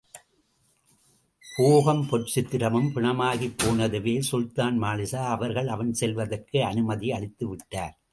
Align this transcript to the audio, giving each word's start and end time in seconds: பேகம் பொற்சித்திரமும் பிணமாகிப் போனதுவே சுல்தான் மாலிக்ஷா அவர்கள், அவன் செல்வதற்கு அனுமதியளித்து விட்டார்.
பேகம் 1.43 2.01
பொற்சித்திரமும் 2.11 2.89
பிணமாகிப் 2.95 3.57
போனதுவே 3.57 4.19
சுல்தான் 4.31 4.81
மாலிக்ஷா 4.81 5.21
அவர்கள், 5.27 5.67
அவன் 5.67 5.93
செல்வதற்கு 5.93 6.59
அனுமதியளித்து 6.63 7.47
விட்டார். 7.47 8.01